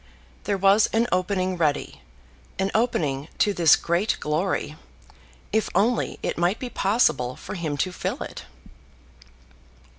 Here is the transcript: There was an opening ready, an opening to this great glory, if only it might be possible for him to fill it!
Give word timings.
There 0.45 0.57
was 0.57 0.87
an 0.93 1.05
opening 1.11 1.57
ready, 1.57 2.01
an 2.57 2.71
opening 2.73 3.27
to 3.37 3.53
this 3.53 3.75
great 3.75 4.17
glory, 4.19 4.75
if 5.53 5.69
only 5.75 6.17
it 6.23 6.39
might 6.39 6.57
be 6.57 6.71
possible 6.71 7.35
for 7.35 7.53
him 7.53 7.77
to 7.77 7.91
fill 7.91 8.23
it! 8.23 8.45